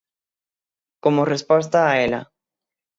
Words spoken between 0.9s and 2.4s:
Como resposta a ela.